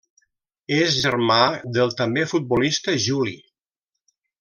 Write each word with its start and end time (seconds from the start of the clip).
És 0.77 0.95
germà 1.03 1.37
del 1.77 1.95
també 2.01 2.27
futbolista 2.35 2.99
Juli. 3.09 3.39